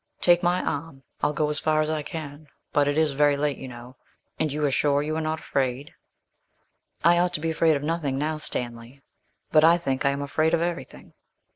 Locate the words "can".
2.01-2.47